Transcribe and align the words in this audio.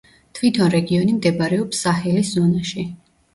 თვითონ 0.37 0.71
რეგიონი 0.75 1.13
მდებარეობს 1.17 1.83
საჰელის 1.87 2.33
ზონაში. 2.39 2.89